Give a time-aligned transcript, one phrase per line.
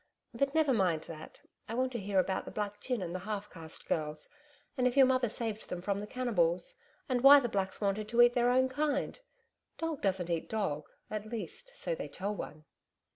[0.33, 1.41] But never mind that....
[1.69, 4.29] I want to hear about the black gin and the half caste girls,
[4.75, 6.73] and if your mother saved them from the cannibals...
[7.07, 9.19] and why the blacks wanted to eat their own kind.
[9.77, 12.65] Dog doesn't eat dog at least, so they tell one.'